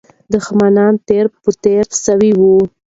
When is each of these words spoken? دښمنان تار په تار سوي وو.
دښمنان 0.33 0.93
تار 1.07 1.25
په 1.43 1.51
تار 1.63 1.85
سوي 2.05 2.31
وو. 2.39 2.55